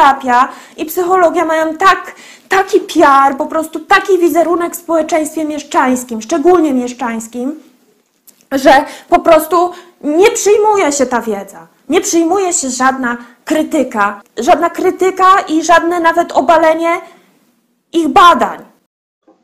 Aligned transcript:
terapia 0.00 0.48
i 0.76 0.84
psychologia 0.84 1.44
mają 1.44 1.76
tak, 1.76 2.14
taki 2.48 2.80
PR, 2.80 3.36
po 3.38 3.46
prostu 3.46 3.80
taki 3.80 4.18
wizerunek 4.18 4.72
w 4.72 4.78
społeczeństwie 4.78 5.44
mieszczańskim, 5.44 6.22
szczególnie 6.22 6.74
mieszczańskim, 6.74 7.60
że 8.52 8.84
po 9.08 9.18
prostu 9.18 9.72
nie 10.00 10.30
przyjmuje 10.30 10.92
się 10.92 11.06
ta 11.06 11.20
wiedza. 11.20 11.66
Nie 11.88 12.00
przyjmuje 12.00 12.52
się 12.52 12.70
żadna 12.70 13.16
krytyka, 13.44 14.20
żadna 14.36 14.70
krytyka 14.70 15.40
i 15.48 15.64
żadne 15.64 16.00
nawet 16.00 16.32
obalenie 16.32 17.00
ich 17.92 18.08
badań. 18.08 18.58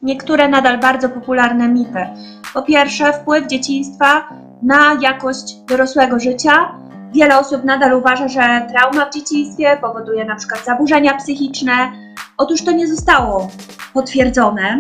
Niektóre 0.03 0.49
nadal 0.49 0.79
bardzo 0.79 1.09
popularne 1.09 1.69
mity. 1.69 2.07
Po 2.55 2.63
pierwsze, 2.63 3.13
wpływ 3.13 3.47
dzieciństwa 3.47 4.29
na 4.63 4.99
jakość 5.01 5.57
dorosłego 5.69 6.19
życia. 6.21 6.75
Wiele 7.15 7.39
osób 7.39 7.65
nadal 7.65 7.93
uważa, 7.93 8.29
że 8.29 8.67
trauma 8.69 9.07
w 9.07 9.15
dzieciństwie 9.15 9.79
powoduje 9.81 10.25
na 10.25 10.37
przykład 10.37 10.65
zaburzenia 10.65 11.15
psychiczne. 11.15 11.93
Otóż 12.39 12.65
to 12.65 12.73
nie 12.73 12.89
zostało 12.89 13.49
potwierdzone. 13.95 14.79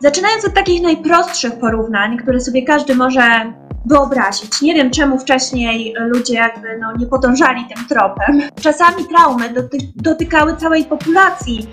Zaczynając 0.00 0.44
od 0.44 0.54
takich 0.54 0.82
najprostszych 0.82 1.58
porównań, 1.58 2.18
które 2.18 2.40
sobie 2.40 2.62
każdy 2.62 2.94
może 2.94 3.52
wyobrazić. 3.86 4.62
Nie 4.62 4.74
wiem, 4.74 4.90
czemu 4.90 5.18
wcześniej 5.18 5.94
ludzie 5.98 6.34
jakby 6.34 6.78
no, 6.80 6.96
nie 6.96 7.06
podążali 7.06 7.64
tym 7.74 7.86
tropem. 7.88 8.42
Czasami 8.62 9.04
traumy 9.04 9.50
doty 9.50 9.78
dotykały 9.96 10.56
całej 10.56 10.84
populacji 10.84 11.68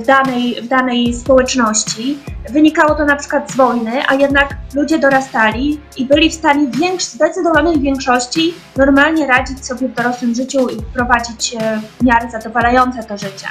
w 0.00 0.06
danej, 0.06 0.62
w 0.62 0.68
danej 0.68 1.14
społeczności. 1.14 2.18
Wynikało 2.50 2.94
to 2.94 3.04
na 3.04 3.16
przykład 3.16 3.52
z 3.52 3.56
wojny, 3.56 4.02
a 4.08 4.14
jednak 4.14 4.56
ludzie 4.74 4.98
dorastali 4.98 5.80
i 5.96 6.04
byli 6.04 6.30
w 6.30 6.34
stanie 6.34 6.66
w 6.98 7.02
zdecydowanej 7.02 7.80
większości 7.80 8.54
normalnie 8.76 9.26
radzić 9.26 9.66
sobie 9.66 9.88
w 9.88 9.94
dorosłym 9.94 10.34
życiu 10.34 10.68
i 10.68 10.82
prowadzić 10.94 11.54
e, 11.54 11.80
w 12.00 12.04
miarę 12.04 12.30
zadowalające 12.30 13.04
to 13.04 13.18
życie. 13.18 13.46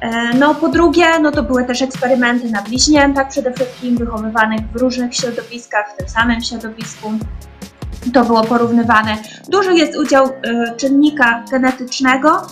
E, 0.00 0.34
no 0.34 0.54
po 0.54 0.68
drugie, 0.68 1.18
no 1.22 1.30
to 1.30 1.42
były 1.42 1.64
też 1.64 1.82
eksperymenty 1.82 2.50
na 2.50 2.62
bliźniętach 2.62 3.28
przede 3.28 3.52
wszystkim, 3.52 3.96
wychowywanych 3.96 4.60
w 4.72 4.76
różnych 4.76 5.14
środowiskach, 5.14 5.92
w 5.94 5.96
tym 5.96 6.08
samym 6.08 6.40
środowisku. 6.40 7.12
To 8.14 8.24
było 8.24 8.44
porównywane. 8.44 9.16
Duży 9.48 9.74
jest 9.74 9.98
udział 9.98 10.26
y, 10.26 10.30
czynnika 10.76 11.44
genetycznego. 11.50 12.46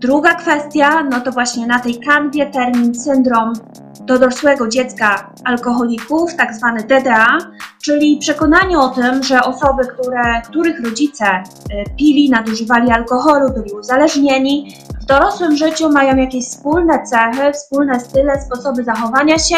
Druga 0.00 0.34
kwestia, 0.34 1.02
no 1.02 1.20
to 1.20 1.32
właśnie 1.32 1.66
na 1.66 1.78
tej 1.78 2.00
kanwie 2.00 2.46
termin 2.46 2.94
syndrom 2.94 3.52
do 4.00 4.18
dorosłego 4.18 4.68
dziecka 4.68 5.32
alkoholików, 5.44 6.34
tak 6.34 6.54
zwany 6.54 6.82
DDA, 6.82 7.38
czyli 7.84 8.18
przekonanie 8.18 8.78
o 8.78 8.88
tym, 8.88 9.22
że 9.22 9.42
osoby, 9.42 9.82
które, 9.86 10.42
których 10.44 10.84
rodzice 10.84 11.24
y, 11.26 11.84
pili, 11.98 12.30
nadużywali 12.30 12.90
alkoholu, 12.90 13.52
byli 13.52 13.72
uzależnieni, 13.72 14.76
w 15.02 15.04
dorosłym 15.04 15.56
życiu 15.56 15.92
mają 15.92 16.16
jakieś 16.16 16.44
wspólne 16.44 17.02
cechy, 17.02 17.52
wspólne 17.52 18.00
style, 18.00 18.42
sposoby 18.42 18.84
zachowania 18.84 19.38
się. 19.38 19.56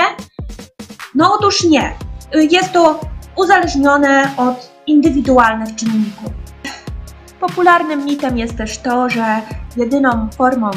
No 1.14 1.34
otóż 1.34 1.64
nie. 1.64 1.94
Y, 2.34 2.44
jest 2.44 2.72
to 2.72 3.00
uzależnione 3.36 4.30
od 4.36 4.70
indywidualnych 4.86 5.74
czynników. 5.74 6.32
Popularnym 7.40 8.04
mitem 8.04 8.38
jest 8.38 8.56
też 8.56 8.78
to, 8.78 9.10
że 9.10 9.42
jedyną 9.76 10.28
formą 10.36 10.70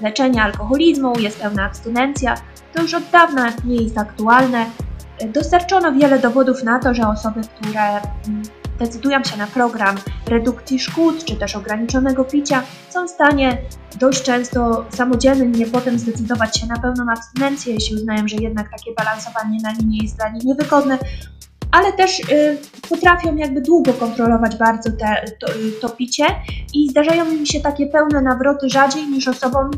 leczenia 0.00 0.44
alkoholizmu 0.44 1.18
jest 1.18 1.40
pełna 1.40 1.64
abstynencja, 1.64 2.34
to 2.72 2.82
już 2.82 2.94
od 2.94 3.10
dawna 3.12 3.52
nie 3.64 3.76
jest 3.76 3.98
aktualne. 3.98 4.66
Dostarczono 5.28 5.92
wiele 5.92 6.18
dowodów 6.18 6.64
na 6.64 6.78
to, 6.78 6.94
że 6.94 7.08
osoby, 7.08 7.40
które 7.40 7.80
mm, 8.28 8.42
decydują 8.78 9.24
się 9.24 9.36
na 9.36 9.46
program 9.46 9.96
redukcji 10.26 10.80
szkód 10.80 11.24
czy 11.24 11.36
też 11.36 11.56
ograniczonego 11.56 12.24
picia, 12.24 12.62
są 12.90 13.06
w 13.06 13.10
stanie 13.10 13.58
dość 13.98 14.22
często 14.22 14.84
samodzielnie 14.90 15.66
potem 15.66 15.98
zdecydować 15.98 16.58
się 16.58 16.66
na 16.66 16.78
pełną 16.78 17.12
abstynencję, 17.12 17.74
jeśli 17.74 17.96
uznają, 17.96 18.28
że 18.28 18.36
jednak 18.36 18.70
takie 18.70 18.94
balansowanie 18.94 19.58
na 19.62 19.72
linii 19.72 20.02
jest 20.02 20.16
dla 20.16 20.28
nich 20.28 20.44
niewygodne, 20.44 20.98
ale 21.72 21.92
też 21.92 22.20
y, 22.20 22.58
potrafią 22.88 23.36
jakby 23.36 23.60
długo 23.60 23.92
kontrolować 23.92 24.56
bardzo 24.56 24.90
te, 24.90 25.24
to, 25.40 25.46
to 25.80 25.88
picie 25.88 26.24
i 26.74 26.88
zdarzają 26.90 27.30
im 27.30 27.46
się 27.46 27.60
takie 27.60 27.86
pełne 27.86 28.22
nawroty 28.22 28.68
rzadziej 28.68 29.06
niż 29.06 29.28
osobom, 29.28 29.70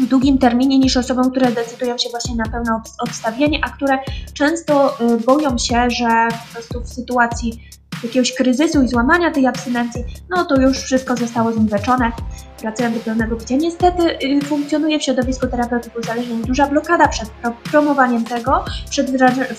w 0.00 0.06
długim 0.06 0.38
terminie 0.38 0.78
niż 0.78 0.96
osobom, 0.96 1.30
które 1.30 1.52
decydują 1.52 1.98
się 1.98 2.10
właśnie 2.10 2.34
na 2.36 2.44
pełne 2.44 2.80
odstawienie, 2.98 3.60
a 3.62 3.70
które 3.70 3.98
często 4.34 4.96
y, 5.00 5.16
boją 5.16 5.58
się, 5.58 5.90
że 5.90 6.28
po 6.30 6.52
prostu 6.52 6.80
w 6.80 6.88
sytuacji 6.88 7.60
jakiegoś 8.04 8.34
kryzysu 8.34 8.82
i 8.82 8.88
złamania 8.88 9.30
tej 9.30 9.46
abstynencji, 9.46 10.04
no 10.30 10.44
to 10.44 10.60
już 10.60 10.78
wszystko 10.78 11.16
zostało 11.16 11.52
zniweczone, 11.52 12.12
wracają 12.60 12.92
do 12.92 13.00
pełnego 13.00 13.36
picia. 13.36 13.56
Niestety 13.56 14.02
y, 14.02 14.40
funkcjonuje 14.44 14.98
w 14.98 15.02
środowisku 15.02 15.46
terapeutyków 15.46 16.02
uzależnień 16.02 16.42
duża 16.42 16.66
blokada 16.66 17.08
przed 17.08 17.30
promowaniem 17.70 18.24
tego, 18.24 18.64
przed 18.90 19.10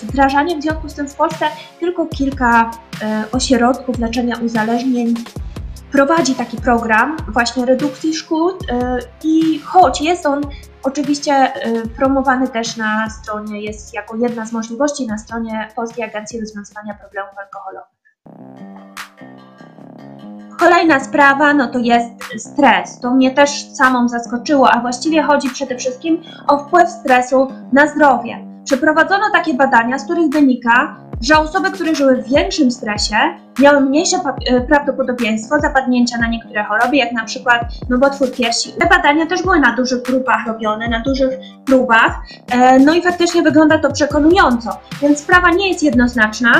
wdrażaniem, 0.03 0.59
w 0.59 0.63
związku 0.63 0.89
z 0.89 0.93
tym 0.93 1.07
w 1.07 1.15
Polsce 1.15 1.45
tylko 1.79 2.05
kilka 2.05 2.71
y, 2.71 3.31
ośrodków 3.31 3.99
leczenia 3.99 4.37
uzależnień 4.37 5.13
prowadzi 5.91 6.35
taki 6.35 6.57
program 6.57 7.17
właśnie 7.27 7.65
redukcji 7.65 8.13
szkód 8.13 8.63
y, 8.63 8.67
i 9.23 9.59
choć 9.59 10.01
jest 10.01 10.25
on 10.25 10.41
oczywiście 10.83 11.53
promowany 11.97 12.47
też 12.47 12.77
na 12.77 13.09
stronie, 13.09 13.61
jest 13.61 13.93
jako 13.93 14.15
jedna 14.15 14.45
z 14.45 14.51
możliwości 14.51 15.07
na 15.07 15.17
stronie 15.17 15.69
Polskiej 15.75 16.05
Agencji 16.05 16.39
Rozwiązywania 16.39 16.93
Problemów 16.93 17.37
Alkoholowych. 17.37 18.00
Kolejna 20.61 20.99
sprawa, 20.99 21.53
no 21.53 21.67
to 21.67 21.79
jest 21.79 22.09
stres. 22.37 22.99
To 22.99 23.11
mnie 23.11 23.31
też 23.31 23.49
samą 23.73 24.09
zaskoczyło, 24.09 24.71
a 24.71 24.79
właściwie 24.79 25.23
chodzi 25.23 25.49
przede 25.49 25.77
wszystkim 25.77 26.21
o 26.47 26.57
wpływ 26.57 26.89
stresu 26.89 27.47
na 27.73 27.87
zdrowie. 27.87 28.45
Przeprowadzono 28.65 29.23
takie 29.33 29.53
badania, 29.53 29.99
z 29.99 30.03
których 30.03 30.29
wynika, 30.29 30.95
że 31.21 31.37
osoby, 31.37 31.71
które 31.71 31.95
żyły 31.95 32.21
w 32.21 32.29
większym 32.29 32.71
stresie, 32.71 33.15
miały 33.59 33.81
mniejsze 33.81 34.17
e, 34.45 34.61
prawdopodobieństwo 34.61 35.59
zapadnięcia 35.59 36.17
na 36.17 36.27
niektóre 36.27 36.63
choroby, 36.63 36.97
jak 36.97 37.11
na 37.11 37.25
przykład 37.25 37.61
nowotwór 37.89 38.31
piersi. 38.31 38.71
Te 38.79 38.87
badania 38.87 39.25
też 39.25 39.43
były 39.43 39.59
na 39.59 39.75
dużych 39.75 40.01
grupach 40.01 40.47
robione, 40.47 40.89
na 40.89 40.99
dużych 40.99 41.39
próbach, 41.65 42.21
e, 42.51 42.79
no 42.79 42.93
i 42.93 43.01
faktycznie 43.01 43.41
wygląda 43.41 43.79
to 43.79 43.91
przekonująco, 43.91 44.69
więc 45.01 45.19
sprawa 45.19 45.49
nie 45.49 45.69
jest 45.69 45.83
jednoznaczna. 45.83 46.51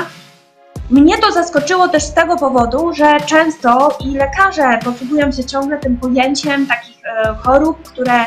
Mnie 0.92 1.18
to 1.18 1.32
zaskoczyło 1.32 1.88
też 1.88 2.02
z 2.02 2.14
tego 2.14 2.36
powodu, 2.36 2.94
że 2.94 3.20
często 3.26 3.98
i 4.00 4.16
lekarze 4.16 4.78
posługują 4.84 5.32
się 5.32 5.44
ciągle 5.44 5.78
tym 5.78 5.96
pojęciem 5.96 6.66
takich 6.66 6.96
e, 7.04 7.34
chorób, 7.34 7.82
które 7.82 8.20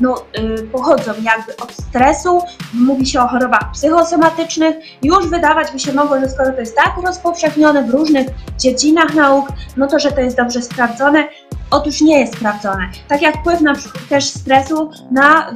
no, 0.00 0.22
y, 0.38 0.62
pochodzą 0.62 1.12
jakby 1.22 1.56
od 1.56 1.72
stresu, 1.72 2.42
mówi 2.74 3.06
się 3.06 3.20
o 3.20 3.28
chorobach 3.28 3.72
psychosomatycznych. 3.72 4.76
Już 5.02 5.28
wydawać 5.28 5.72
by 5.72 5.78
się 5.78 5.92
mogło, 5.92 6.20
że 6.20 6.30
skoro 6.30 6.52
to 6.52 6.60
jest 6.60 6.76
tak 6.76 6.92
rozpowszechnione 7.06 7.84
w 7.84 7.90
różnych 7.90 8.26
dziedzinach 8.58 9.14
nauk, 9.14 9.48
no 9.76 9.86
to, 9.86 9.98
że 9.98 10.12
to 10.12 10.20
jest 10.20 10.36
dobrze 10.36 10.62
sprawdzone. 10.62 11.28
Otóż 11.70 12.00
nie 12.00 12.20
jest 12.20 12.36
sprawdzone. 12.36 12.88
Tak 13.08 13.22
jak 13.22 13.36
wpływ 13.36 13.60
na 13.60 13.74
przykład 13.74 14.08
też 14.08 14.24
stresu 14.24 14.90
na, 15.10 15.54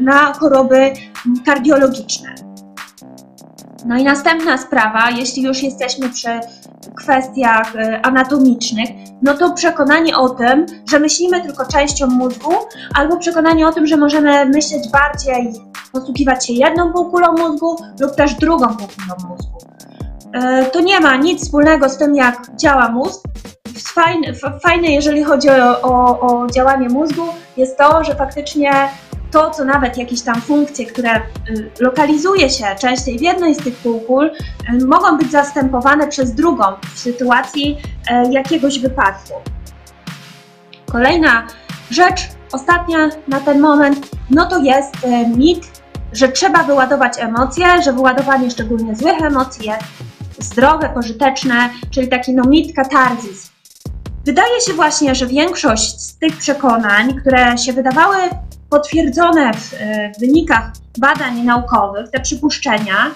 na 0.00 0.32
choroby 0.32 0.92
kardiologiczne. 1.46 2.47
No 3.86 3.96
i 3.98 4.04
następna 4.04 4.58
sprawa, 4.58 5.10
jeśli 5.10 5.42
już 5.42 5.62
jesteśmy 5.62 6.10
przy 6.10 6.40
kwestiach 6.96 7.74
y, 7.74 8.02
anatomicznych, 8.02 8.88
no 9.22 9.34
to 9.34 9.52
przekonanie 9.54 10.16
o 10.16 10.28
tym, 10.28 10.66
że 10.90 11.00
myślimy 11.00 11.40
tylko 11.42 11.66
częścią 11.66 12.06
mózgu, 12.06 12.52
albo 12.94 13.16
przekonanie 13.16 13.68
o 13.68 13.72
tym, 13.72 13.86
że 13.86 13.96
możemy 13.96 14.46
myśleć 14.46 14.88
bardziej, 14.88 15.52
posługiwać 15.92 16.46
się 16.46 16.52
jedną 16.52 16.92
półkulą 16.92 17.32
mózgu 17.32 17.76
lub 18.00 18.14
też 18.14 18.34
drugą 18.34 18.66
półkulą 18.66 19.28
mózgu. 19.28 19.58
Y, 20.36 20.70
to 20.72 20.80
nie 20.80 21.00
ma 21.00 21.16
nic 21.16 21.42
wspólnego 21.42 21.88
z 21.88 21.98
tym, 21.98 22.14
jak 22.14 22.56
działa 22.56 22.88
mózg. 22.88 23.22
Fajne 24.62 24.88
jeżeli 24.88 25.24
chodzi 25.24 25.50
o, 25.50 25.82
o, 25.82 26.20
o 26.20 26.46
działanie 26.46 26.88
mózgu, 26.88 27.22
jest 27.56 27.78
to, 27.78 28.04
że 28.04 28.14
faktycznie 28.14 28.72
to, 29.30 29.50
co 29.50 29.64
nawet 29.64 29.96
jakieś 29.96 30.22
tam 30.22 30.40
funkcje, 30.40 30.86
które 30.86 31.16
y, 31.16 31.70
lokalizuje 31.80 32.50
się 32.50 32.64
częściej 32.80 33.18
w 33.18 33.22
jednej 33.22 33.54
z 33.54 33.58
tych 33.58 33.76
półkul, 33.76 34.26
y, 34.26 34.86
mogą 34.86 35.18
być 35.18 35.30
zastępowane 35.30 36.08
przez 36.08 36.34
drugą 36.34 36.64
w 36.94 36.98
sytuacji 36.98 37.78
y, 38.28 38.32
jakiegoś 38.32 38.78
wypadku. 38.78 39.34
Kolejna 40.92 41.46
rzecz, 41.90 42.28
ostatnia 42.52 42.98
na 43.28 43.40
ten 43.40 43.60
moment, 43.60 44.08
no 44.30 44.46
to 44.46 44.58
jest 44.58 44.94
mit, 45.36 45.82
że 46.12 46.28
trzeba 46.28 46.62
wyładować 46.62 47.12
emocje, 47.18 47.82
że 47.82 47.92
wyładowanie 47.92 48.50
szczególnie 48.50 48.96
złych 48.96 49.22
emocji 49.22 49.66
jest 49.66 49.82
zdrowe, 50.38 50.88
pożyteczne, 50.88 51.70
czyli 51.90 52.08
taki 52.08 52.34
no 52.34 52.44
mit 52.44 52.76
katarzis. 52.76 53.50
Wydaje 54.24 54.60
się 54.60 54.72
właśnie, 54.72 55.14
że 55.14 55.26
większość 55.26 56.00
z 56.00 56.18
tych 56.18 56.36
przekonań, 56.36 57.20
które 57.20 57.58
się 57.58 57.72
wydawały 57.72 58.16
potwierdzone 58.70 59.54
w 59.54 59.74
e, 59.74 60.12
wynikach 60.20 60.70
badań 60.98 61.42
naukowych, 61.42 62.10
te 62.10 62.20
przypuszczenia, 62.20 63.14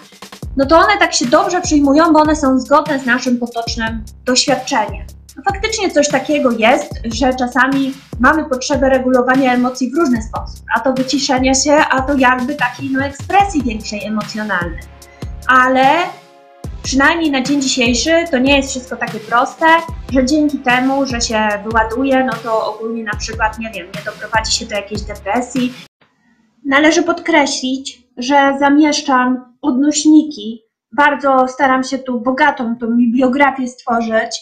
no 0.57 0.67
to 0.67 0.77
one 0.77 0.99
tak 0.99 1.15
się 1.15 1.27
dobrze 1.27 1.61
przyjmują, 1.61 2.13
bo 2.13 2.21
one 2.21 2.37
są 2.37 2.61
zgodne 2.61 2.99
z 2.99 3.07
naszym 3.07 3.39
potocznym 3.39 4.05
doświadczeniem. 4.25 5.07
No 5.37 5.43
faktycznie 5.53 5.91
coś 5.91 6.09
takiego 6.09 6.51
jest, 6.51 7.01
że 7.05 7.35
czasami 7.35 7.95
mamy 8.21 8.45
potrzebę 8.45 8.89
regulowania 8.89 9.55
emocji 9.55 9.91
w 9.91 9.99
różny 9.99 10.23
sposób. 10.23 10.65
A 10.77 10.81
to 10.81 10.93
wyciszenia 10.93 11.55
się, 11.55 11.73
a 11.73 12.03
to 12.03 12.15
jakby 12.19 12.55
takiej 12.55 12.91
no, 12.91 13.05
ekspresji 13.05 13.63
większej 13.63 14.07
emocjonalnej. 14.07 14.81
Ale 15.47 15.85
przynajmniej 16.83 17.31
na 17.31 17.43
dzień 17.43 17.63
dzisiejszy 17.63 18.25
to 18.31 18.39
nie 18.39 18.57
jest 18.57 18.71
wszystko 18.71 18.97
takie 18.97 19.21
proste, 19.21 19.67
że 20.13 20.25
dzięki 20.25 20.59
temu, 20.59 21.07
że 21.07 21.21
się 21.21 21.49
wyładuje, 21.65 22.25
no 22.25 22.33
to 22.33 22.75
ogólnie 22.75 23.05
na 23.05 23.17
przykład, 23.17 23.59
nie 23.59 23.71
wiem, 23.71 23.87
nie 23.87 24.03
doprowadzi 24.05 24.53
się 24.53 24.67
do 24.67 24.75
jakiejś 24.75 25.03
depresji. 25.03 25.73
Należy 26.65 27.03
podkreślić, 27.03 28.03
że 28.17 28.57
zamieszczam 28.59 29.57
odnośniki. 29.63 30.63
Bardzo 30.93 31.49
staram 31.49 31.85
się 31.85 31.99
tu 31.99 32.21
bogatą 32.21 32.77
tą 32.77 32.87
bibliografię 32.97 33.69
stworzyć. 33.69 34.41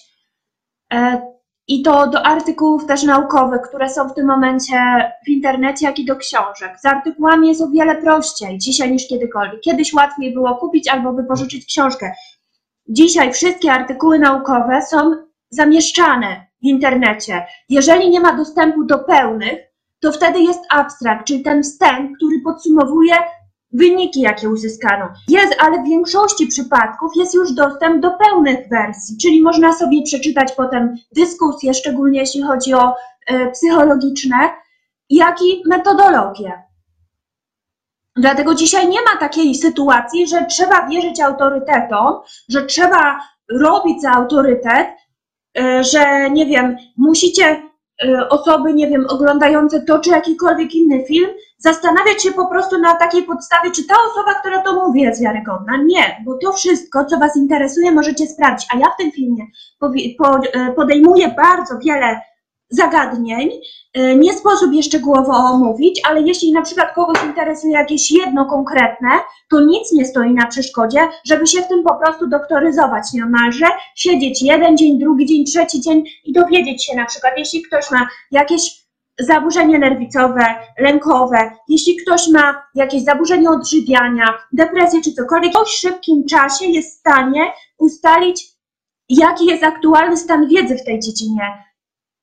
I 1.70 1.82
to 1.82 2.06
do 2.06 2.26
artykułów 2.26 2.86
też 2.86 3.02
naukowych, 3.02 3.60
które 3.60 3.90
są 3.90 4.08
w 4.08 4.14
tym 4.14 4.26
momencie 4.26 4.76
w 5.26 5.28
internecie, 5.28 5.86
jak 5.86 5.98
i 5.98 6.04
do 6.04 6.16
książek. 6.16 6.80
Z 6.80 6.86
artykułami 6.86 7.48
jest 7.48 7.62
o 7.62 7.68
wiele 7.68 7.96
prościej 7.96 8.58
dzisiaj 8.58 8.92
niż 8.92 9.08
kiedykolwiek. 9.08 9.60
Kiedyś 9.60 9.94
łatwiej 9.94 10.34
było 10.34 10.56
kupić 10.56 10.88
albo 10.88 11.12
wypożyczyć 11.12 11.66
książkę. 11.66 12.12
Dzisiaj 12.88 13.32
wszystkie 13.32 13.72
artykuły 13.72 14.18
naukowe 14.18 14.82
są 14.82 15.14
zamieszczane 15.50 16.46
w 16.62 16.64
internecie. 16.64 17.46
Jeżeli 17.68 18.10
nie 18.10 18.20
ma 18.20 18.36
dostępu 18.36 18.84
do 18.84 18.98
pełnych, 18.98 19.58
to 20.00 20.12
wtedy 20.12 20.40
jest 20.40 20.60
abstrakt, 20.70 21.26
czyli 21.26 21.42
ten 21.42 21.62
wstęp, 21.62 22.16
który 22.16 22.40
podsumowuje 22.44 23.14
wyniki, 23.72 24.20
jakie 24.20 24.48
uzyskano. 24.48 25.08
Jest, 25.28 25.56
ale 25.58 25.82
w 25.82 25.88
większości 25.88 26.46
przypadków 26.46 27.16
jest 27.16 27.34
już 27.34 27.52
dostęp 27.52 28.02
do 28.02 28.10
pełnych 28.10 28.68
wersji, 28.68 29.16
czyli 29.22 29.42
można 29.42 29.72
sobie 29.72 30.02
przeczytać 30.02 30.52
potem 30.52 30.96
dyskusje, 31.16 31.74
szczególnie 31.74 32.20
jeśli 32.20 32.42
chodzi 32.42 32.74
o 32.74 32.94
e, 33.26 33.50
psychologiczne, 33.50 34.50
jak 35.10 35.42
i 35.42 35.62
metodologię. 35.66 36.62
Dlatego 38.16 38.54
dzisiaj 38.54 38.88
nie 38.88 38.98
ma 39.02 39.20
takiej 39.20 39.54
sytuacji, 39.54 40.28
że 40.28 40.46
trzeba 40.46 40.88
wierzyć 40.88 41.20
autorytetom, 41.20 42.20
że 42.48 42.62
trzeba 42.66 43.20
robić 43.50 44.02
za 44.02 44.10
autorytet, 44.10 44.88
e, 45.58 45.84
że 45.84 46.30
nie 46.30 46.46
wiem, 46.46 46.76
musicie 46.96 47.69
osoby, 48.28 48.74
nie 48.74 48.88
wiem, 48.88 49.06
oglądające 49.08 49.80
to 49.80 49.98
czy 49.98 50.10
jakikolwiek 50.10 50.74
inny 50.74 51.04
film, 51.04 51.30
zastanawiać 51.58 52.22
się 52.22 52.32
po 52.32 52.46
prostu 52.46 52.78
na 52.78 52.96
takiej 52.96 53.22
podstawie, 53.22 53.70
czy 53.70 53.86
ta 53.86 53.94
osoba, 54.10 54.34
która 54.34 54.62
to 54.62 54.86
mówi, 54.86 55.00
jest 55.00 55.22
wiarygodna. 55.22 55.72
Nie, 55.84 56.22
bo 56.24 56.38
to 56.38 56.52
wszystko, 56.52 57.04
co 57.04 57.18
Was 57.18 57.36
interesuje, 57.36 57.92
możecie 57.92 58.26
sprawdzić. 58.26 58.68
A 58.74 58.78
ja 58.78 58.86
w 58.86 58.96
tym 58.96 59.12
filmie 59.12 59.46
e, 60.52 60.72
podejmuję 60.72 61.28
bardzo 61.28 61.78
wiele 61.78 62.20
zagadnień. 62.70 63.50
E, 63.94 64.16
nie 64.16 64.32
sposób 64.32 64.72
je 64.72 64.82
szczegółowo 64.82 65.32
omówić, 65.32 66.00
ale 66.08 66.22
jeśli 66.22 66.52
na 66.52 66.62
przykład 66.62 66.94
kogoś 66.94 67.24
interesuje 67.24 67.72
jakieś 67.72 68.10
jedno 68.10 68.46
konkretne, 68.46 69.08
to 69.50 69.60
nic 69.60 69.92
nie 69.92 70.04
stoi 70.04 70.34
na 70.34 70.46
przeszkodzie, 70.46 71.00
żeby 71.24 71.46
się 71.46 71.62
w 71.62 71.68
tym 71.68 71.82
po 71.82 71.94
prostu 71.94 72.28
doktoryzować 72.28 73.12
niemalże, 73.14 73.66
siedzieć 73.94 74.42
jeden 74.42 74.76
dzień, 74.76 74.98
drugi 74.98 75.26
dzień, 75.26 75.44
trzeci 75.44 75.80
dzień 75.80 76.04
i 76.24 76.32
dowiedzieć 76.32 76.84
się 76.84 76.96
na 76.96 77.06
przykład, 77.06 77.32
jeśli 77.36 77.62
ktoś 77.62 77.90
ma 77.90 78.08
jakieś 78.30 78.80
zaburzenie 79.18 79.78
nerwicowe, 79.78 80.44
lękowe, 80.78 81.50
jeśli 81.68 81.96
ktoś 81.96 82.28
ma 82.28 82.62
jakieś 82.74 83.02
zaburzenie 83.02 83.50
odżywiania, 83.50 84.34
depresję 84.52 85.00
czy 85.04 85.12
cokolwiek, 85.12 85.52
w 85.66 85.68
szybkim 85.68 86.24
czasie 86.30 86.66
jest 86.66 86.96
w 86.96 86.98
stanie 86.98 87.52
ustalić, 87.78 88.48
jaki 89.08 89.46
jest 89.46 89.64
aktualny 89.64 90.16
stan 90.16 90.48
wiedzy 90.48 90.76
w 90.76 90.84
tej 90.84 91.00
dziedzinie. 91.00 91.69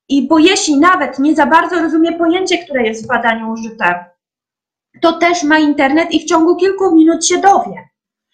I 0.08 0.28
bo 0.28 0.38
jeśli 0.38 0.78
nawet 0.78 1.18
nie 1.18 1.34
za 1.34 1.46
bardzo 1.46 1.82
rozumie 1.82 2.12
pojęcie, 2.12 2.58
które 2.58 2.82
jest 2.82 3.04
w 3.04 3.08
badaniu 3.08 3.50
użyte, 3.50 4.04
to 5.00 5.12
też 5.12 5.42
ma 5.42 5.58
internet 5.58 6.10
i 6.10 6.20
w 6.20 6.24
ciągu 6.24 6.56
kilku 6.56 6.94
minut 6.94 7.26
się 7.26 7.38
dowie. 7.38 7.88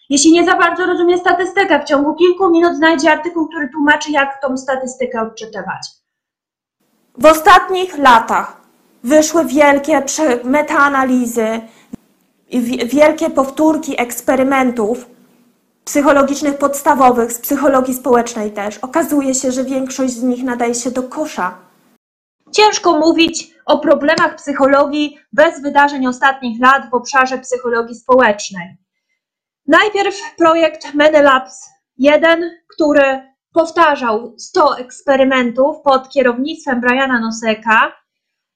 Jeśli 0.09 0.31
nie 0.31 0.45
za 0.45 0.55
bardzo 0.55 0.85
rozumie 0.85 1.17
statystykę, 1.17 1.79
w 1.79 1.83
ciągu 1.83 2.15
kilku 2.15 2.49
minut 2.49 2.75
znajdzie 2.75 3.11
artykuł, 3.11 3.47
który 3.47 3.69
tłumaczy, 3.69 4.11
jak 4.11 4.41
tą 4.41 4.57
statystykę 4.57 5.21
odczytywać. 5.21 5.87
W 7.17 7.25
ostatnich 7.25 7.97
latach 7.97 8.61
wyszły 9.03 9.45
wielkie 9.45 10.03
metaanalizy, 10.43 11.61
wielkie 12.85 13.29
powtórki 13.29 14.01
eksperymentów 14.01 15.05
psychologicznych 15.85 16.57
podstawowych, 16.57 17.33
z 17.33 17.39
psychologii 17.39 17.93
społecznej 17.93 18.51
też. 18.51 18.77
Okazuje 18.77 19.35
się, 19.35 19.51
że 19.51 19.63
większość 19.63 20.13
z 20.13 20.23
nich 20.23 20.43
nadaje 20.43 20.75
się 20.75 20.91
do 20.91 21.03
kosza. 21.03 21.64
Ciężko 22.55 22.99
mówić 22.99 23.51
o 23.65 23.77
problemach 23.79 24.35
psychologii 24.35 25.17
bez 25.33 25.61
wydarzeń 25.61 26.07
ostatnich 26.07 26.61
lat 26.61 26.89
w 26.89 26.93
obszarze 26.93 27.37
psychologii 27.37 27.95
społecznej. 27.95 28.77
Najpierw 29.67 30.15
projekt 30.37 30.93
Menelabs 30.93 31.69
1, 31.97 32.51
który 32.73 33.33
powtarzał 33.53 34.33
100 34.37 34.77
eksperymentów 34.77 35.81
pod 35.83 36.09
kierownictwem 36.09 36.81
Briana 36.81 37.19
Noseka 37.19 37.91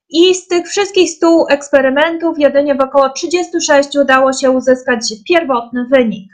i 0.09 0.35
z 0.35 0.47
tych 0.47 0.67
wszystkich 0.67 1.09
100 1.09 1.45
eksperymentów 1.49 2.39
jedynie 2.39 2.75
w 2.75 2.81
około 2.81 3.09
36 3.09 3.97
udało 3.97 4.33
się 4.33 4.51
uzyskać 4.51 5.13
pierwotny 5.27 5.85
wynik. 5.85 6.31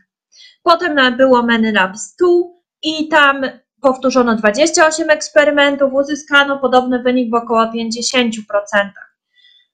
Potem 0.63 1.17
było 1.17 1.43
Menelab 1.43 1.97
100 1.97 2.25
i 2.83 3.07
tam 3.07 3.41
powtórzono 3.85 4.35
28 4.35 5.09
eksperymentów, 5.09 5.93
uzyskano 5.93 6.59
podobny 6.59 7.03
wynik 7.03 7.31
w 7.31 7.33
około 7.33 7.65
50%. 7.65 8.31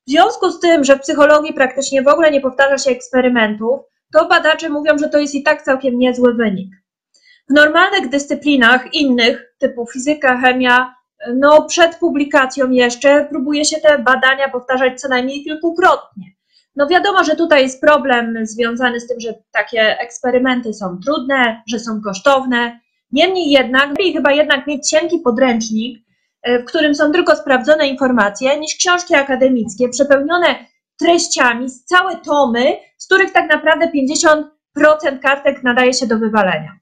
W 0.07 0.11
związku 0.11 0.51
z 0.51 0.59
tym, 0.59 0.83
że 0.83 0.95
w 0.95 1.01
psychologii 1.01 1.53
praktycznie 1.53 2.01
w 2.01 2.07
ogóle 2.07 2.31
nie 2.31 2.41
powtarza 2.41 2.77
się 2.77 2.91
eksperymentów, 2.91 3.79
to 4.13 4.27
badacze 4.27 4.69
mówią, 4.69 4.97
że 4.97 5.09
to 5.09 5.19
jest 5.19 5.35
i 5.35 5.43
tak 5.43 5.61
całkiem 5.61 5.99
niezły 5.99 6.33
wynik. 6.33 6.69
W 7.49 7.53
normalnych 7.53 8.09
dyscyplinach 8.09 8.93
innych, 8.93 9.53
typu 9.57 9.85
fizyka, 9.93 10.37
chemia, 10.41 10.95
no 11.35 11.65
przed 11.65 11.95
publikacją 11.95 12.69
jeszcze 12.69 13.25
próbuje 13.29 13.65
się 13.65 13.77
te 13.77 13.99
badania 13.99 14.49
powtarzać 14.49 15.01
co 15.01 15.07
najmniej 15.07 15.43
kilkukrotnie. 15.43 16.25
No 16.75 16.87
wiadomo, 16.87 17.23
że 17.23 17.35
tutaj 17.35 17.63
jest 17.63 17.81
problem 17.81 18.45
związany 18.45 18.99
z 18.99 19.07
tym, 19.07 19.19
że 19.19 19.33
takie 19.51 19.99
eksperymenty 19.99 20.73
są 20.73 20.99
trudne, 21.05 21.61
że 21.67 21.79
są 21.79 22.01
kosztowne. 22.01 22.80
Niemniej 23.11 23.51
jednak, 23.51 23.89
lepiej 23.89 24.13
chyba 24.13 24.31
jednak 24.31 24.67
mieć 24.67 24.89
cienki 24.89 25.19
podręcznik, 25.19 26.05
e, 26.41 26.59
w 26.59 26.65
którym 26.65 26.95
są 26.95 27.11
tylko 27.11 27.35
sprawdzone 27.35 27.87
informacje, 27.87 28.59
niż 28.59 28.75
książki 28.75 29.15
akademickie 29.15 29.89
przepełnione 29.89 30.65
treściami, 30.99 31.69
z 31.69 31.85
całe 31.85 32.17
tomy, 32.17 32.77
z 32.97 33.05
których 33.05 33.31
tak 33.31 33.49
naprawdę 33.49 33.91
50% 34.75 35.19
kartek 35.21 35.63
nadaje 35.63 35.93
się 35.93 36.07
do 36.07 36.19
wywalenia. 36.19 36.79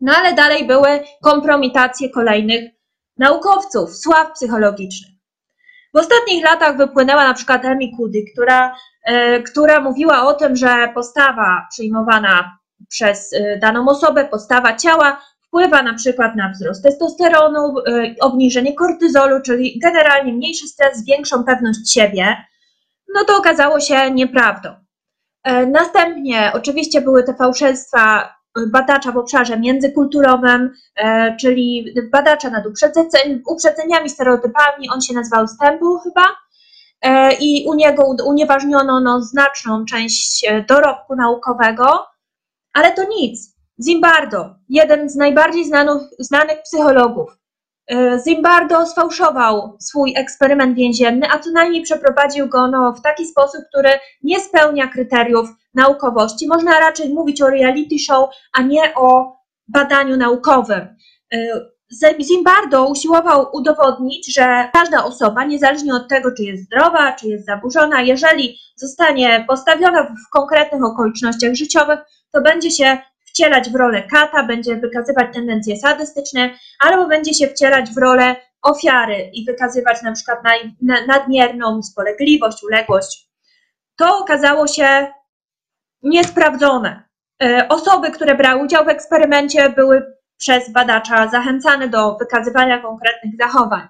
No 0.00 0.12
ale 0.16 0.34
dalej 0.34 0.66
były 0.66 0.88
kompromitacje 1.22 2.10
kolejnych 2.10 2.70
naukowców, 3.16 3.96
sław 3.96 4.32
psychologicznych. 4.32 5.10
W 5.94 5.98
ostatnich 5.98 6.44
latach 6.44 6.76
wypłynęła 6.76 7.24
na 7.24 7.34
przykład 7.34 7.64
Emi 7.64 7.96
Kudy, 7.96 8.24
która, 8.32 8.76
e, 9.04 9.42
która 9.42 9.80
mówiła 9.80 10.26
o 10.26 10.34
tym, 10.34 10.56
że 10.56 10.90
postawa 10.94 11.66
przyjmowana 11.70 12.58
przez 12.90 13.32
e, 13.32 13.58
daną 13.58 13.88
osobę, 13.88 14.24
postawa 14.24 14.76
ciała 14.76 15.20
wpływa 15.46 15.82
na 15.82 15.94
przykład 15.94 16.36
na 16.36 16.48
wzrost 16.50 16.82
testosteronu, 16.82 17.74
e, 17.78 18.14
obniżenie 18.20 18.74
kortyzolu, 18.74 19.42
czyli 19.42 19.78
generalnie 19.78 20.32
mniejszy 20.32 20.68
stres, 20.68 21.04
większą 21.04 21.44
pewność 21.44 21.92
siebie. 21.92 22.36
No 23.14 23.24
to 23.24 23.36
okazało 23.36 23.80
się 23.80 24.10
nieprawdą. 24.10 24.68
Następnie 25.66 26.50
oczywiście 26.54 27.00
były 27.00 27.24
te 27.24 27.34
fałszerstwa 27.34 28.34
badacza 28.66 29.12
w 29.12 29.16
obszarze 29.16 29.58
międzykulturowym, 29.58 30.74
e, 30.96 31.36
czyli 31.36 31.94
badacza 32.12 32.50
nad 32.50 32.64
uprzedzeniami, 33.46 34.10
stereotypami, 34.10 34.90
on 34.90 35.00
się 35.00 35.14
nazywał 35.14 35.48
Stemple 35.48 35.98
chyba, 36.04 36.24
e, 37.02 37.32
i 37.34 37.64
u 37.68 37.74
niego 37.74 38.16
unieważniono 38.26 39.00
no, 39.00 39.22
znaczną 39.22 39.84
część 39.84 40.44
e, 40.44 40.62
dorobku 40.62 41.16
naukowego, 41.16 42.06
ale 42.72 42.92
to 42.92 43.02
nic. 43.08 43.56
Zimbardo, 43.82 44.54
jeden 44.68 45.08
z 45.08 45.16
najbardziej 45.16 45.64
znanych, 45.64 46.02
znanych 46.18 46.62
psychologów, 46.62 47.40
Zimbardo 48.24 48.86
sfałszował 48.86 49.76
swój 49.80 50.14
eksperyment 50.16 50.76
więzienny, 50.76 51.26
a 51.30 51.38
co 51.38 51.50
najmniej 51.50 51.82
przeprowadził 51.82 52.48
go 52.48 52.68
no, 52.68 52.92
w 52.92 53.02
taki 53.02 53.26
sposób, 53.26 53.60
który 53.68 53.90
nie 54.22 54.40
spełnia 54.40 54.88
kryteriów 54.88 55.48
naukowości. 55.74 56.48
Można 56.48 56.80
raczej 56.80 57.14
mówić 57.14 57.42
o 57.42 57.50
reality 57.50 57.98
show, 57.98 58.30
a 58.52 58.62
nie 58.62 58.94
o 58.94 59.36
badaniu 59.68 60.16
naukowym. 60.16 60.96
Zimbardo 62.20 62.86
usiłował 62.88 63.46
udowodnić, 63.52 64.34
że 64.34 64.68
każda 64.72 65.04
osoba, 65.04 65.44
niezależnie 65.44 65.94
od 65.94 66.08
tego, 66.08 66.32
czy 66.36 66.42
jest 66.42 66.64
zdrowa, 66.64 67.12
czy 67.12 67.28
jest 67.28 67.46
zaburzona, 67.46 68.02
jeżeli 68.02 68.58
zostanie 68.76 69.44
postawiona 69.48 70.02
w 70.02 70.30
konkretnych 70.32 70.84
okolicznościach 70.84 71.54
życiowych, 71.54 71.98
to 72.32 72.40
będzie 72.40 72.70
się 72.70 72.98
wcielać 73.24 73.70
w 73.70 73.74
rolę 73.74 74.02
kata, 74.02 74.42
będzie 74.46 74.76
wykazywać 74.76 75.34
tendencje 75.34 75.76
sadystyczne, 75.76 76.50
albo 76.80 77.06
będzie 77.06 77.34
się 77.34 77.46
wcielać 77.46 77.90
w 77.90 77.98
rolę 77.98 78.36
ofiary 78.62 79.30
i 79.32 79.44
wykazywać 79.44 80.02
na 80.02 80.12
przykład 80.12 80.38
nadmierną 81.06 81.82
spolegliwość, 81.82 82.64
uległość. 82.64 83.30
To 83.96 84.18
okazało 84.18 84.66
się 84.66 85.12
niesprawdzone. 86.02 87.02
E, 87.42 87.66
Osoby, 87.68 88.10
które 88.10 88.34
brały 88.34 88.62
udział 88.62 88.84
w 88.84 88.88
eksperymencie, 88.88 89.70
były 89.70 90.19
przez 90.40 90.72
badacza 90.72 91.28
zachęcane 91.28 91.88
do 91.88 92.16
wykazywania 92.16 92.78
konkretnych 92.78 93.32
zachowań. 93.38 93.88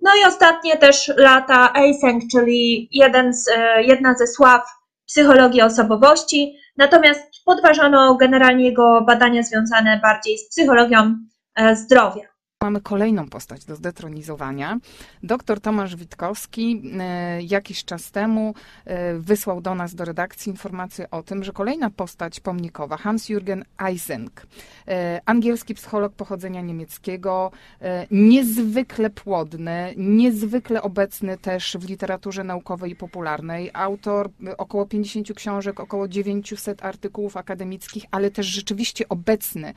No 0.00 0.10
i 0.22 0.28
ostatnie 0.28 0.76
też 0.76 1.12
lata 1.16 1.72
Eysenck, 1.72 2.26
czyli 2.32 2.88
jeden 2.92 3.34
z, 3.34 3.48
e, 3.48 3.82
jedna 3.82 4.14
ze 4.14 4.26
sław 4.26 4.62
psychologii 5.06 5.62
osobowości, 5.62 6.56
natomiast 6.76 7.22
podważano 7.44 8.14
generalnie 8.14 8.64
jego 8.64 9.00
badania 9.00 9.42
związane 9.42 10.00
bardziej 10.02 10.38
z 10.38 10.48
psychologią 10.48 11.16
e, 11.54 11.76
zdrowia. 11.76 12.29
Mamy 12.62 12.80
kolejną 12.80 13.28
postać 13.28 13.64
do 13.64 13.76
zdetronizowania. 13.76 14.78
Doktor 15.22 15.60
Tomasz 15.60 15.96
Witkowski 15.96 16.82
e, 17.00 17.42
jakiś 17.42 17.84
czas 17.84 18.10
temu 18.10 18.54
e, 18.84 19.14
wysłał 19.14 19.60
do 19.60 19.74
nas, 19.74 19.94
do 19.94 20.04
redakcji, 20.04 20.50
informację 20.50 21.10
o 21.10 21.22
tym, 21.22 21.44
że 21.44 21.52
kolejna 21.52 21.90
postać 21.90 22.40
pomnikowa, 22.40 22.96
Hans-Jürgen 22.96 23.62
Eysenck, 23.78 24.46
e, 24.88 25.20
angielski 25.26 25.74
psycholog 25.74 26.12
pochodzenia 26.12 26.60
niemieckiego, 26.60 27.50
e, 27.82 28.06
niezwykle 28.10 29.10
płodny, 29.10 29.94
niezwykle 29.96 30.82
obecny 30.82 31.38
też 31.38 31.76
w 31.80 31.88
literaturze 31.88 32.44
naukowej 32.44 32.90
i 32.90 32.96
popularnej, 32.96 33.70
autor 33.72 34.30
około 34.58 34.86
50 34.86 35.34
książek, 35.34 35.80
około 35.80 36.08
900 36.08 36.84
artykułów 36.84 37.36
akademickich, 37.36 38.04
ale 38.10 38.30
też 38.30 38.46
rzeczywiście 38.46 39.08
obecny 39.08 39.74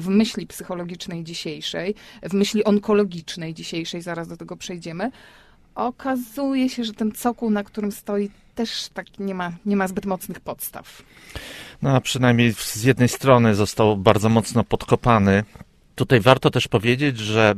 w 0.00 0.08
myśli 0.08 0.46
psychologicznej 0.46 1.24
dzisiejszej, 1.24 1.94
w 2.22 2.32
myśli 2.32 2.64
onkologicznej 2.64 3.54
dzisiejszej, 3.54 4.02
zaraz 4.02 4.28
do 4.28 4.36
tego 4.36 4.56
przejdziemy, 4.56 5.10
okazuje 5.74 6.68
się, 6.68 6.84
że 6.84 6.92
ten 6.92 7.12
cokół, 7.12 7.50
na 7.50 7.64
którym 7.64 7.92
stoi, 7.92 8.30
też 8.54 8.88
tak 8.94 9.06
nie 9.18 9.34
ma, 9.34 9.52
nie 9.66 9.76
ma 9.76 9.88
zbyt 9.88 10.06
mocnych 10.06 10.40
podstaw. 10.40 11.02
No, 11.82 11.96
a 11.96 12.00
przynajmniej 12.00 12.54
z 12.54 12.82
jednej 12.82 13.08
strony 13.08 13.54
został 13.54 13.96
bardzo 13.96 14.28
mocno 14.28 14.64
podkopany. 14.64 15.44
Tutaj 15.94 16.20
warto 16.20 16.50
też 16.50 16.68
powiedzieć, 16.68 17.18
że 17.18 17.54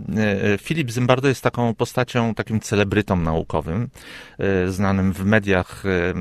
e, 0.55 0.59
Filip 0.59 0.91
Zimbardo 0.91 1.29
jest 1.29 1.43
taką 1.43 1.75
postacią, 1.75 2.35
takim 2.35 2.61
celebrytą 2.61 3.17
naukowym, 3.17 3.89
e, 4.39 4.69
znanym 4.69 5.13
w 5.13 5.25
mediach, 5.25 5.85
e, 5.87 6.15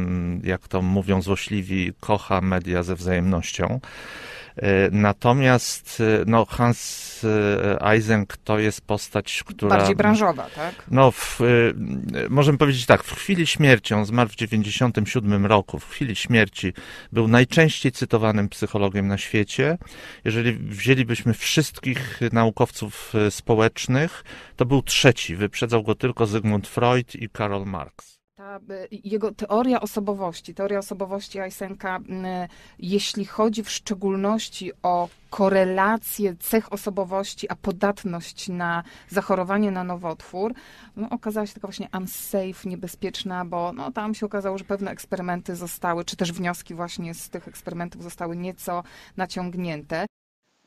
jak 0.43 0.67
to 0.67 0.81
mówią 0.81 1.21
złośliwi, 1.21 1.93
kocha 1.99 2.41
media 2.41 2.83
ze 2.83 2.95
wzajemnością. 2.95 3.79
Natomiast 4.91 6.01
e, 6.01 6.23
no, 6.25 6.45
Hans 6.45 7.21
e, 7.23 7.81
Eysenck 7.81 8.37
to 8.37 8.59
jest 8.59 8.81
postać, 8.81 9.43
która. 9.45 9.77
Bardziej 9.77 9.95
branżowa, 9.95 10.49
tak? 10.55 10.75
No, 10.91 11.11
w, 11.11 11.41
y, 11.41 11.73
możemy 12.29 12.57
powiedzieć 12.57 12.85
tak, 12.85 13.03
w 13.03 13.15
chwili 13.15 13.47
śmierci, 13.47 13.93
on 13.93 14.05
zmarł 14.05 14.29
w 14.29 14.35
97 14.35 15.45
roku, 15.45 15.79
w 15.79 15.89
chwili 15.89 16.15
śmierci 16.15 16.73
był 17.11 17.27
najczęściej 17.27 17.91
cytowanym 17.91 18.49
psychologiem 18.49 19.07
na 19.07 19.17
świecie. 19.17 19.77
Jeżeli 20.25 20.53
wzięlibyśmy 20.53 21.33
wszystkich 21.33 22.19
naukowców 22.31 23.13
y, 23.27 23.31
społecznych, 23.31 24.23
to 24.55 24.65
był 24.65 24.81
trzeci, 24.81 25.35
wyprzedzał 25.35 25.83
go 25.83 25.95
tylko 25.95 26.25
Zygmunt 26.25 26.67
Freud 26.67 27.15
i 27.15 27.29
Karol 27.29 27.65
Marx. 27.65 28.18
Jego 28.91 29.31
teoria 29.31 29.81
osobowości, 29.81 30.53
teoria 30.53 30.79
osobowości 30.79 31.39
Eysencka, 31.39 31.99
y, 31.99 32.01
jeśli 32.79 33.25
chodzi 33.25 33.63
w 33.63 33.69
szczególności 33.69 34.71
o 34.83 35.09
korelację 35.29 36.35
cech 36.35 36.73
osobowości, 36.73 37.49
a 37.49 37.55
podatność 37.55 38.47
na 38.49 38.83
zachorowanie 39.09 39.71
na 39.71 39.83
nowotwór, 39.83 40.53
no, 40.95 41.09
okazała 41.09 41.47
się 41.47 41.53
taka 41.53 41.67
właśnie 41.67 41.89
unsafe, 41.93 42.69
niebezpieczna, 42.69 43.45
bo 43.45 43.73
no, 43.73 43.91
tam 43.91 44.15
się 44.15 44.25
okazało, 44.25 44.57
że 44.57 44.63
pewne 44.63 44.91
eksperymenty 44.91 45.55
zostały, 45.55 46.05
czy 46.05 46.15
też 46.15 46.31
wnioski 46.31 46.75
właśnie 46.75 47.13
z 47.13 47.29
tych 47.29 47.47
eksperymentów 47.47 48.03
zostały 48.03 48.35
nieco 48.35 48.83
naciągnięte. 49.17 50.05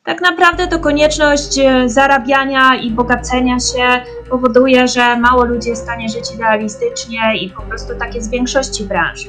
Tak 0.05 0.21
naprawdę 0.21 0.67
to 0.67 0.79
konieczność 0.79 1.59
e, 1.59 1.89
zarabiania 1.89 2.75
i 2.75 2.91
bogacenia 2.91 3.61
się 3.61 4.05
powoduje, 4.31 4.89
że 4.89 5.17
mało 5.17 5.45
ludzi 5.45 5.69
jest 5.69 5.83
w 5.83 5.85
stanie 5.85 6.09
żyć 6.09 6.35
idealistycznie 6.35 7.21
i 7.41 7.51
po 7.51 7.63
prostu 7.63 7.95
tak 7.99 8.15
jest 8.15 8.29
w 8.29 8.31
większości 8.31 8.85
branż. 8.85 9.27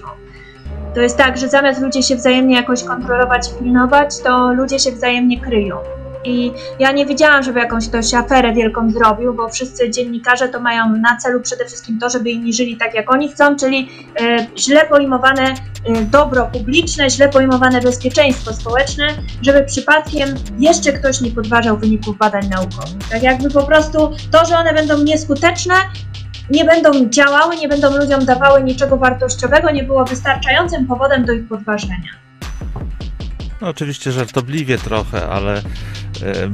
To 0.94 1.01
jest 1.01 1.18
tak, 1.18 1.38
że 1.38 1.50
zamiast 1.50 1.82
ludzie 1.82 2.03
się 2.03 2.15
wzajemnie 2.15 2.56
jakoś 2.56 2.84
kontrolować 2.84 3.53
pilnować, 3.60 4.20
to 4.20 4.53
ludzie 4.53 4.80
się 4.80 4.92
wzajemnie 4.92 5.42
kryją. 5.42 5.77
I 6.25 6.51
ja 6.80 6.92
nie 6.92 7.06
widziałam, 7.06 7.44
żeby 7.44 7.60
jakąś 7.60 7.88
ktoś 7.88 8.13
aferę 8.13 8.53
wielką 8.53 8.92
zrobił, 8.92 9.34
bo 9.34 9.50
wszyscy 9.50 9.89
dziennikarze 9.89 10.50
to 10.50 10.60
mają 10.60 10.96
na 10.96 11.18
celu 11.18 11.42
przede 11.42 11.65
wszystkim 11.65 12.00
to, 12.00 12.10
żeby 12.10 12.30
inni 12.30 12.53
żyli 12.53 12.77
tak, 12.77 12.94
jak 12.94 13.12
oni 13.12 13.30
chcą, 13.30 13.56
czyli 13.56 13.89
e, 14.22 14.48
źle 14.58 14.86
pojmowane 14.86 15.44
e, 15.44 16.01
dobro 16.01 16.50
publiczne, 16.53 17.10
źle 17.10 17.30
pojmowane 17.30 17.82
bezpieczeństwo 17.82 18.53
społeczne, 18.53 19.08
żeby 19.42 19.63
przypadkiem 19.63 20.30
jeszcze 20.60 20.94
ktoś 20.94 21.22
nie 21.22 21.32
podważał 21.32 21.77
wyników 21.77 22.18
badań 22.18 22.50
naukowych. 22.50 23.10
Tak 23.12 23.24
jakby 23.24 23.50
po 23.50 23.63
prostu 23.63 24.12
to, 24.32 24.46
że 24.46 24.58
one 24.58 24.74
będą 24.74 25.03
nieskuteczne, 25.03 25.74
nie 26.50 26.65
będą 26.65 27.10
działały, 27.10 27.56
nie 27.56 27.68
będą 27.68 27.98
ludziom 27.98 28.25
dawały 28.25 28.63
niczego 28.63 28.98
wartościowego, 28.98 29.72
nie 29.72 29.84
było 29.84 30.06
wystarczającym 30.06 30.88
powodem 30.88 31.25
do 31.25 31.34
ich 31.34 31.48
podważenia. 31.48 32.23
No, 33.63 33.70
oczywiście 33.70 34.12
żartobliwie 34.12 34.77
trochę, 34.77 35.27
ale 35.27 35.58
e, 35.58 35.62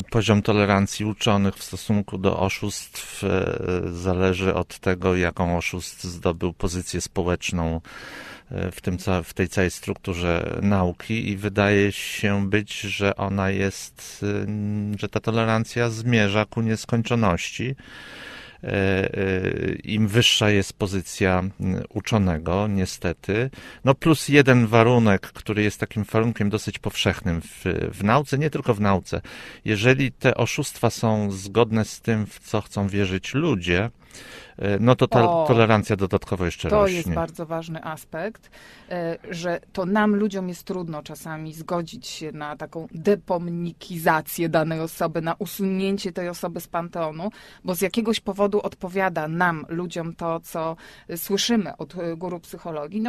poziom 0.09 0.41
tolerancji 0.41 1.05
uczonych 1.05 1.55
w 1.55 1.63
stosunku 1.63 2.17
do 2.17 2.39
oszustw 2.39 3.23
e, 3.23 3.59
zależy 3.93 4.53
od 4.53 4.79
tego, 4.79 5.15
jaką 5.15 5.57
oszust 5.57 6.03
zdobył 6.03 6.53
pozycję 6.53 7.01
społeczną 7.01 7.81
e, 8.51 8.71
w, 8.71 8.81
tym, 8.81 8.97
w 9.23 9.33
tej 9.33 9.49
całej 9.49 9.71
strukturze 9.71 10.59
nauki 10.61 11.29
i 11.29 11.37
wydaje 11.37 11.91
się 11.91 12.49
być, 12.49 12.81
że 12.81 13.15
ona 13.15 13.49
jest, 13.49 14.25
że 14.99 15.09
ta 15.09 15.19
tolerancja 15.19 15.89
zmierza 15.89 16.45
ku 16.45 16.61
nieskończoności. 16.61 17.75
E, 18.63 18.67
e, 18.67 19.71
Im 19.83 20.07
wyższa 20.07 20.49
jest 20.49 20.73
pozycja 20.73 21.39
m, 21.39 21.83
uczonego, 21.89 22.67
niestety. 22.67 23.49
No 23.85 23.95
plus 23.95 24.29
jeden 24.29 24.67
warunek, 24.67 25.21
który 25.21 25.63
jest 25.63 25.79
takim 25.79 26.03
warunkiem 26.03 26.49
dosyć 26.49 26.79
powszechnym 26.79 27.41
w, 27.41 27.63
w 27.93 28.03
nauce, 28.03 28.37
nie 28.37 28.49
tylko 28.49 28.73
w 28.73 28.81
nauce. 28.81 29.21
Jeżeli 29.65 30.11
te 30.11 30.35
oszustwa 30.35 30.89
są 30.89 31.31
zgodne 31.31 31.85
z 31.85 32.01
tym, 32.01 32.25
w 32.25 32.39
co 32.39 32.61
chcą 32.61 32.87
wierzyć 32.87 33.33
ludzie, 33.33 33.89
no 34.79 34.95
to 34.95 35.07
ta 35.07 35.29
O, 35.29 35.45
tolerancja 35.47 35.95
dodatkowo 35.95 36.45
jeszcze 36.45 36.69
To 36.69 36.81
rośnie. 36.81 36.97
jest 36.97 37.13
bardzo 37.13 37.45
ważny 37.45 37.83
aspekt, 37.83 38.49
e, 38.89 39.17
że 39.29 39.59
to 39.73 39.85
nam, 39.85 40.15
ludziom, 40.15 40.49
jest 40.49 40.63
trudno 40.63 41.03
czasami 41.03 41.53
zgodzić 41.53 42.07
się 42.07 42.31
na 42.31 42.55
taką 42.55 42.87
depomnikizację 42.91 44.49
danej 44.49 44.79
osoby, 44.79 45.21
na 45.21 45.35
usunięcie 45.39 46.11
tej 46.11 46.29
osoby 46.29 46.59
z 46.61 46.67
panteonu, 46.67 47.29
bo 47.63 47.75
z 47.75 47.81
jakiegoś 47.81 48.19
powodu 48.19 48.61
odpowiada 48.61 49.27
nam, 49.27 49.65
ludziom, 49.69 50.15
to, 50.15 50.39
co 50.39 50.75
słyszymy 51.15 51.77
od 51.77 51.95
e, 51.95 52.15
guru 52.15 52.39
psychologii. 52.39 53.01
No, 53.01 53.07